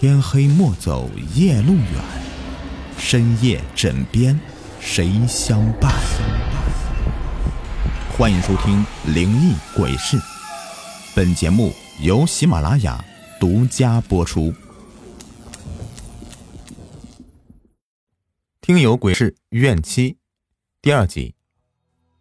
[0.00, 1.84] 天黑莫走夜路远，
[2.96, 4.38] 深夜枕边
[4.78, 5.92] 谁相伴？
[8.16, 10.16] 欢迎收听《灵异鬼事》，
[11.16, 13.04] 本节目由喜马拉雅
[13.40, 14.54] 独家播出。
[18.60, 20.18] 听友鬼事怨妻
[20.80, 21.34] 第二集，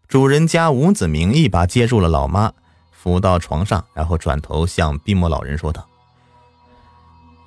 [0.08, 2.54] 主人家吴子明一把接住了老妈，
[2.92, 5.87] 扶到床上，然后转头向闭目老人说道。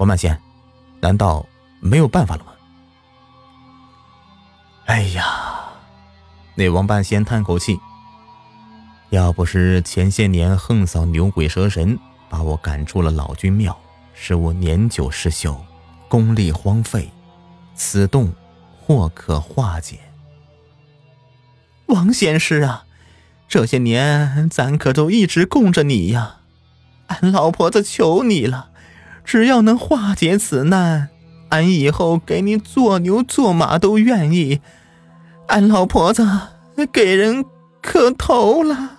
[0.01, 0.41] 王半仙，
[1.03, 1.47] 难道
[1.79, 2.53] 没有办法了吗？
[4.87, 5.69] 哎呀，
[6.55, 7.79] 那王半仙叹口气。
[9.11, 11.99] 要不是前些年横扫牛鬼蛇神，
[12.31, 13.79] 把我赶出了老君庙，
[14.15, 15.63] 使我年久失修，
[16.09, 17.12] 功力荒废，
[17.75, 18.33] 此洞
[18.81, 20.01] 或可化解。
[21.89, 22.87] 王仙师啊，
[23.47, 26.37] 这些年咱可都一直供着你呀，
[27.09, 28.70] 俺老婆子求你了。
[29.24, 31.08] 只要能化解此难，
[31.50, 34.61] 俺以后给你做牛做马都愿意。
[35.48, 36.27] 俺老婆子
[36.92, 37.45] 给人
[37.83, 38.98] 磕头了。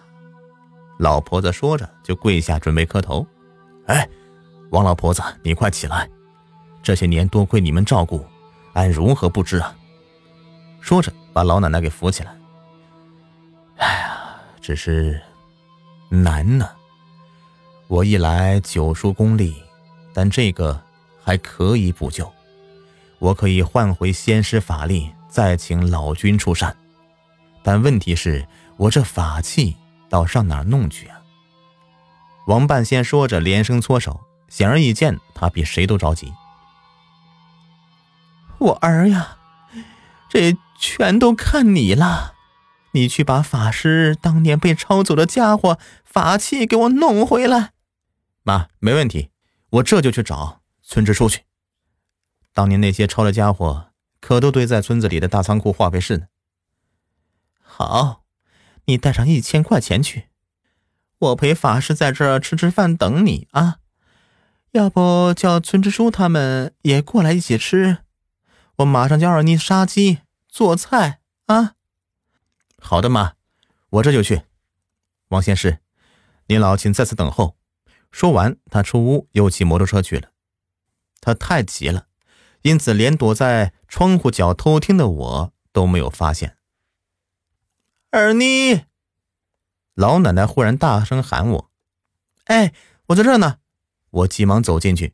[0.99, 3.25] 老婆子说着就跪下准备磕头。
[3.87, 4.07] 哎，
[4.69, 6.07] 王老婆子，你快起来！
[6.83, 8.25] 这些年多亏你们照顾，
[8.73, 9.75] 俺如何不知啊？
[10.79, 12.31] 说着把老奶奶给扶起来。
[13.77, 15.19] 哎呀，只是
[16.09, 16.69] 难呢。
[17.87, 19.55] 我一来九叔功力。
[20.13, 20.81] 但这个
[21.23, 22.31] 还可以补救，
[23.19, 26.75] 我可以换回仙师法力，再请老君出山。
[27.63, 29.75] 但问题是，我这法器
[30.09, 31.21] 到上哪弄去啊？
[32.47, 34.19] 王半仙说着，连声搓手。
[34.49, 36.33] 显而易见，他比谁都着急。
[38.57, 39.37] 我儿呀，
[40.27, 42.33] 这全都看你了，
[42.91, 47.71] 你去把法师当年被抄走的家伙法器给我弄回来。
[48.43, 49.30] 妈，没问题。
[49.71, 51.45] 我这就去找村支书去。
[52.53, 56.27] 当年那些抄的家伙，可都堆在村子里的大仓库化肥室呢。
[57.61, 58.25] 好，
[58.85, 60.27] 你带上一千块钱去，
[61.17, 63.77] 我陪法师在这吃吃饭等你啊。
[64.71, 67.99] 要不叫村支书他们也过来一起吃？
[68.77, 71.75] 我马上叫二妮杀鸡做菜啊。
[72.77, 73.33] 好的，妈，
[73.89, 74.43] 我这就去。
[75.29, 75.79] 王仙师，
[76.47, 77.55] 您老请在此等候。
[78.11, 80.31] 说完，他出屋，又骑摩托车去了。
[81.19, 82.07] 他太急了，
[82.61, 86.57] 因此连躲在窗户角偷听的我都没有发现。
[88.09, 88.83] 二妮，
[89.93, 91.71] 老奶奶忽然大声喊我
[92.45, 92.73] ：“哎，
[93.07, 93.59] 我在这呢！”
[94.11, 95.13] 我急忙走进去，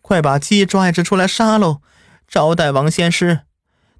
[0.00, 1.82] 快把鸡抓一只出来杀喽，
[2.26, 3.42] 招待王仙师。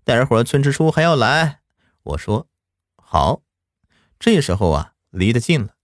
[0.05, 1.61] 待会儿村支书还要来。
[2.03, 2.49] 我说
[2.97, 3.43] ：“好。”
[4.19, 5.76] 这时候啊，离得近了。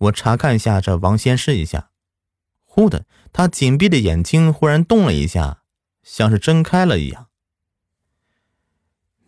[0.00, 1.90] 我查看一下这王仙师一下，
[2.64, 5.62] 忽的，他紧闭的眼睛忽然动了一下，
[6.02, 7.28] 像是睁开了一样。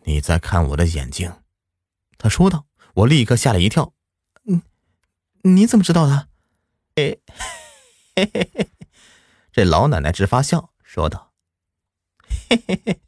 [0.05, 1.41] 你在看我的眼睛，
[2.17, 2.67] 他说道。
[2.95, 3.95] 我立刻吓了一跳。
[4.43, 4.61] 你
[5.41, 6.27] 你怎么知道的？
[6.95, 7.23] 嘿
[8.15, 8.69] 嘿嘿嘿，
[9.51, 11.33] 这老奶奶直发笑，说道
[12.49, 13.01] ：“嘿嘿嘿，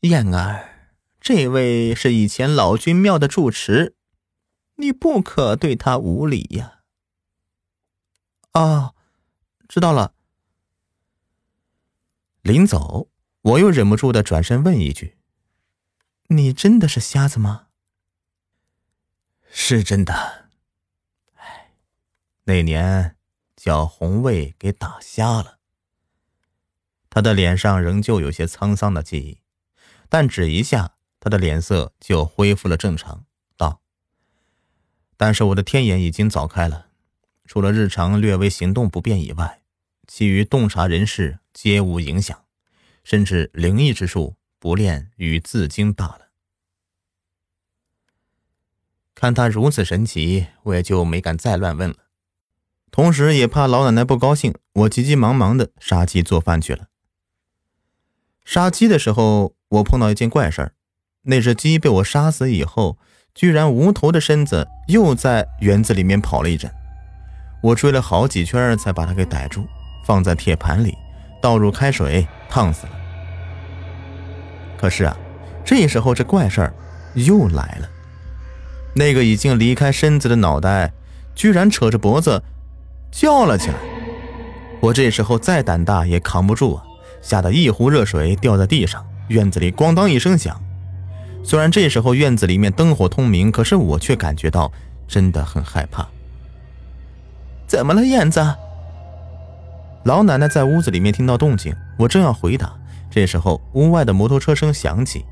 [0.00, 0.90] 燕儿，
[1.22, 3.96] 这位是以前老君庙的住持。”
[4.76, 6.80] 你不可对他无礼呀！
[8.52, 8.94] 啊，
[9.68, 10.14] 知道了。
[12.42, 13.10] 临走，
[13.42, 15.18] 我又忍不住的转身问一句
[16.28, 17.68] ：“你真的是瞎子吗？”
[19.50, 20.48] 是真的。
[21.34, 21.74] 哎，
[22.44, 23.16] 那年
[23.56, 25.58] 叫红卫给打瞎了。
[27.08, 29.40] 他的脸上仍旧有些沧桑的记忆，
[30.08, 33.24] 但只一下，他的脸色就恢复了正常。
[35.16, 36.88] 但是我的天眼已经早开了，
[37.46, 39.62] 除了日常略微行动不便以外，
[40.06, 42.44] 其余洞察人事皆无影响，
[43.02, 46.28] 甚至灵异之术不练与自惊罢了。
[49.14, 51.96] 看他如此神奇，我也就没敢再乱问了。
[52.90, 56.88] 同时也怕老奶奶不高兴，我急急忙忙的杀鸡做饭去了。
[58.44, 60.74] 杀鸡的时候，我碰到一件怪事儿，
[61.22, 62.98] 那只鸡被我杀死以后。
[63.36, 66.70] 居然无头的身子又在园子里面跑了一阵，
[67.60, 69.66] 我追了好几圈才把它给逮住，
[70.06, 70.96] 放在铁盘里，
[71.42, 72.92] 倒入开水烫死了。
[74.78, 75.14] 可是啊，
[75.66, 76.72] 这时候这怪事儿
[77.12, 77.88] 又来了，
[78.94, 80.90] 那个已经离开身子的脑袋，
[81.34, 82.42] 居然扯着脖子
[83.10, 83.76] 叫了起来。
[84.80, 86.82] 我这时候再胆大也扛不住啊，
[87.20, 90.58] 吓得一壶热水掉在地上，院子里咣当一声响。
[91.46, 94.72] 虽然这时候院子里面灯火通明，可是我却感觉到
[95.06, 96.04] 真的很害怕。
[97.68, 98.44] 怎么了，燕子？
[100.04, 102.76] 老奶奶在屋子里面听到动静，我正要回答，
[103.08, 105.24] 这时候屋外的摩托车声响起，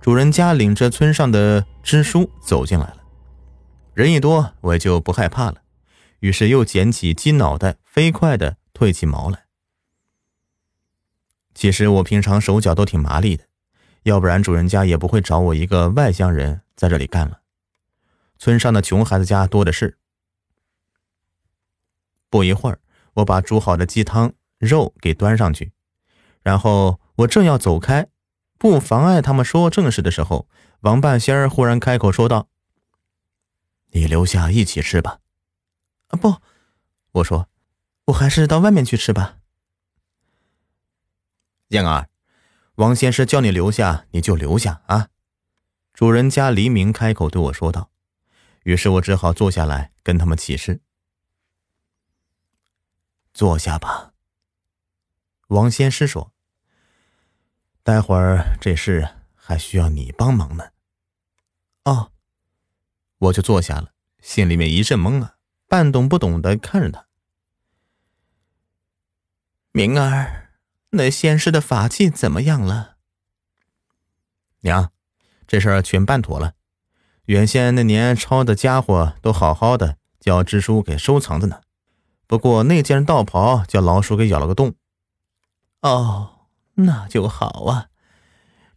[0.00, 2.96] 主人家领着村上的支书走进来了。
[3.94, 5.58] 人一多，我就不害怕了，
[6.18, 9.44] 于是又捡起鸡脑袋，飞快的褪起毛来。
[11.54, 13.44] 其实我平常手脚都挺麻利的，
[14.08, 17.42] 要不然主人家也不会找我一个外乡人在这里干了。
[18.38, 19.98] 村上的穷孩子家多的是。
[22.30, 22.80] 不一会儿，
[23.14, 25.72] 我把煮好的鸡汤肉给端上去，
[26.42, 28.08] 然后我正要走开，
[28.56, 30.48] 不妨碍他们说正事的时候，
[30.80, 32.48] 王半仙儿忽然开口说道。
[33.90, 35.20] 你留下一起吃吧。
[36.08, 36.36] 啊不，
[37.12, 37.48] 我说，
[38.06, 39.36] 我还是到外面去吃吧。
[41.68, 42.08] 燕儿，
[42.78, 45.08] 王先生叫你留下，你就留下啊。
[45.92, 47.90] 主人家黎明开口对我说道。
[48.62, 50.80] 于是我只好坐下来跟他们起誓。
[53.34, 54.12] 坐下吧。
[55.48, 56.32] 王先师说
[57.82, 60.70] ：“待会儿这事还需要你帮忙呢。”
[61.84, 62.12] 哦。
[63.18, 65.34] 我就坐下了，心里面一阵懵啊，
[65.66, 67.08] 半懂不懂的看着他。
[69.72, 70.47] 明儿，
[70.90, 72.96] 那仙师的法器怎么样了？
[74.60, 74.90] 娘，
[75.46, 76.54] 这事儿全办妥了。
[77.26, 81.60] 原先那年抄的家伙都好好的，叫支书给收藏着呢。
[82.26, 84.74] 不过那件道袍叫老鼠给咬了个洞。
[85.82, 87.88] 哦，那就好啊。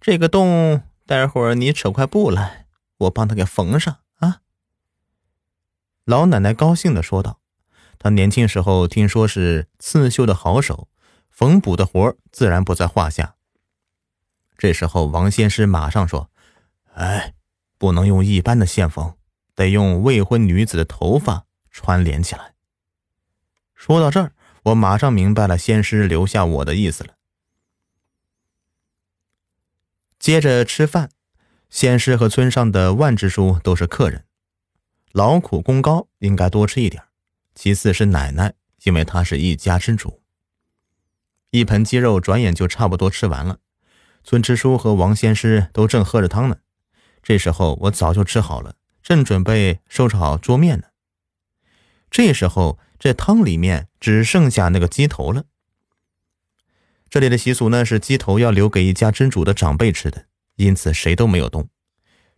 [0.01, 2.67] 这个洞，待会儿你扯块布来，
[2.97, 4.41] 我帮他给缝上啊。
[6.03, 7.39] 老奶奶高兴的说道
[7.97, 10.89] ：“她年轻时候听说是刺绣的好手，
[11.41, 13.33] 缝补的活自然不在话下。”
[14.59, 16.29] 这时候，王仙师马上说
[16.93, 17.33] ：“哎，
[17.79, 19.15] 不能用一般的线缝，
[19.55, 22.53] 得用未婚女子的头发串联起来。”
[23.73, 24.33] 说到这儿，
[24.65, 27.15] 我马上明白了仙师留下我的意思了。
[30.19, 31.09] 接着吃饭，
[31.71, 34.25] 仙师和村上的万支书都是客人。
[35.11, 37.03] 劳苦功高，应该多吃一点。
[37.55, 38.53] 其次是奶奶，
[38.83, 40.20] 因为她是一家之主。
[41.51, 43.59] 一盆鸡肉转眼就差不多吃完了。
[44.23, 46.57] 村支书和王仙师都正喝着汤呢。
[47.21, 50.87] 这时候我早就吃好了，正准备收拾好桌面呢。
[52.09, 55.43] 这时候这汤里面只剩下那个鸡头了。
[57.09, 61.67] 这里的习俗呢是鸡头要留给一家之主的长辈吃的，因此谁都没有动。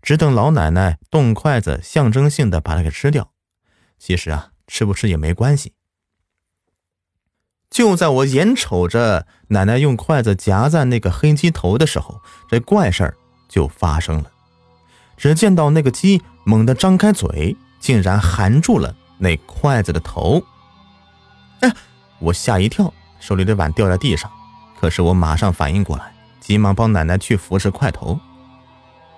[0.02, 3.32] 只等老奶奶动筷子，象征性的把它给吃掉。
[4.00, 5.74] 其实啊，吃不吃也没关系。
[7.74, 13.18] 就在我眼瞅着奶奶用筷子夹在那个黑鸡头的时候，这怪事儿
[13.50, 14.30] 就发生了。
[15.18, 20.44] 只见到那个鸡猛地张开嘴，竟然含住了那筷子的头。
[21.62, 21.74] 哎，
[22.20, 24.30] 我吓一跳，手里的碗掉在地上。
[24.80, 28.20] 可是我马上反应过来，急忙帮奶奶去扶持筷头。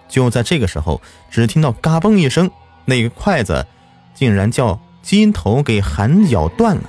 [0.07, 2.49] 就在这个时候，只听到“嘎嘣”一声，
[2.85, 3.67] 那个筷子
[4.13, 6.83] 竟然叫鸡头给含咬断了。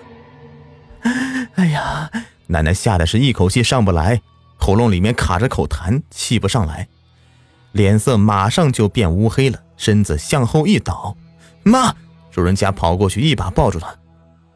[1.57, 2.11] 哎呀！
[2.47, 4.23] 奶奶吓得是一口气上不来，
[4.57, 6.89] 喉咙里面卡着口痰，气不上来，
[7.73, 11.17] 脸色马上就变乌黑了，身子向后一倒。
[11.63, 11.95] 妈！
[12.31, 13.93] 主人家跑过去，一把抱住她。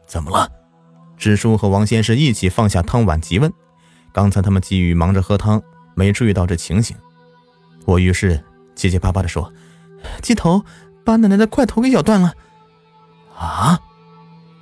[0.07, 0.49] 怎么了？
[1.17, 3.51] 支书和王先生一起放下汤碗，急问。
[4.11, 5.61] 刚才他们急于忙着喝汤，
[5.95, 6.95] 没注意到这情形。
[7.85, 8.43] 我于是。
[8.73, 9.51] 结结巴巴地说
[10.23, 10.63] ：“鸡头
[11.03, 12.33] 把奶奶的筷头给咬断了。”
[13.37, 13.79] 啊！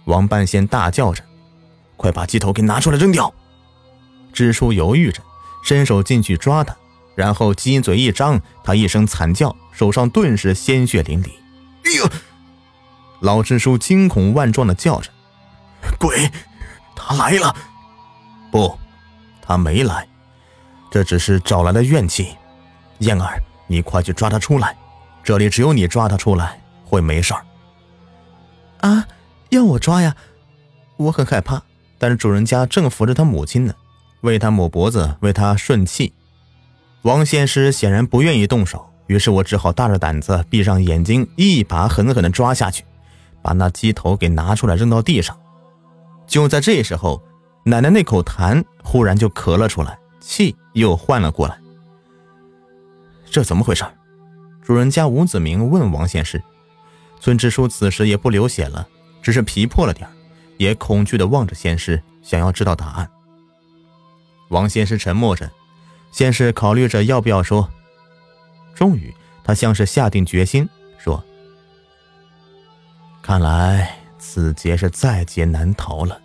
[0.05, 1.23] 王半仙大叫着
[1.99, 3.31] ：“快把鸡头给拿出来扔掉！”
[4.31, 5.21] 支书犹豫着，
[5.61, 6.73] 伸手进去抓他，
[7.13, 11.29] 然后鸡嘴一张，他一声惨叫，手上顿时鲜血淋漓。
[11.83, 12.09] 哎呦！
[13.19, 15.11] 老支书惊恐万状地叫着
[15.99, 16.31] ：“鬼，
[16.95, 17.53] 他来了！”
[18.49, 18.79] 不，
[19.41, 20.07] 他没来，
[20.89, 22.37] 这只是找来的怨气。
[22.99, 23.43] 燕儿。
[23.71, 24.75] 你快去抓他出来！
[25.23, 27.45] 这里只有你抓他出来会没事儿。
[28.79, 29.05] 啊，
[29.49, 30.15] 要我抓呀？
[30.97, 31.61] 我很害怕。
[31.99, 33.73] 但是主人家正扶着他母亲呢，
[34.21, 36.13] 为他抹脖子，为他顺气。
[37.03, 42.83] 王仙师显然不愿意动手，于是我只好大着胆子，闭上眼睛，一把狠狠地抓下去，
[43.41, 45.37] 把那鸡头给拿出来扔到地上。
[46.25, 47.21] 就在这时候，
[47.63, 51.57] 奶奶那口痰忽然就咳了出来，气又换了过来。
[53.29, 53.83] 这怎么回事？
[54.61, 56.41] 主人家吴子明问王仙师。
[57.19, 58.87] 村支书此时也不流血了，
[59.21, 60.07] 只是皮破了点
[60.59, 63.09] 也恐惧地望着仙师，想要知道答案。
[64.49, 65.49] 王仙师沉默着，
[66.11, 67.69] 先是考虑着要不要说。
[68.75, 71.23] 终于，他像是下定决心说
[73.23, 76.19] ：“看来此劫是在劫难逃了。”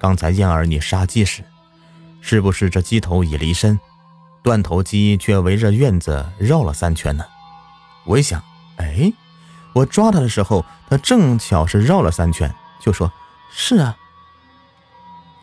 [0.00, 1.44] 刚才燕儿你杀鸡时，
[2.22, 3.78] 是不是这鸡头已离身，
[4.42, 7.26] 断头鸡却围着院子绕了三圈呢？
[8.06, 8.42] 我一想，
[8.76, 9.12] 哎，
[9.74, 13.12] 我抓他的时候，他正巧是绕了三圈，就说
[13.50, 13.96] ：“是啊，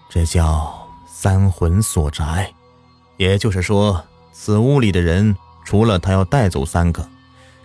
[0.10, 2.54] 这叫三魂锁宅，
[3.18, 7.08] 也就是说，此屋里的人除了他要带走三个，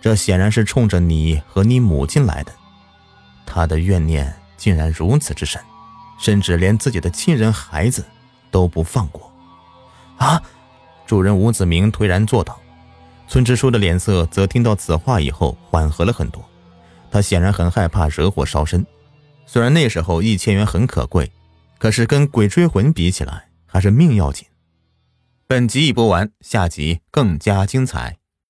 [0.00, 2.52] 这显然是冲着你和你母亲来的。
[3.46, 5.60] 他的怨念竟然如此之深。”
[6.20, 8.04] 甚至连自己的亲人孩子
[8.50, 9.32] 都不放过，
[10.16, 10.42] 啊！
[11.06, 12.58] 主人吴子明颓然坐道。
[13.28, 16.44] 村支书的脸色则听到此话以后缓和了很多，
[17.08, 18.84] 他显然很害怕惹火烧身。
[19.50, 21.32] 虽然那时候一千元很可贵，
[21.78, 24.46] 可是跟鬼追魂比起来，还是命要紧。
[25.46, 28.18] 本集已播完，下集更加精彩。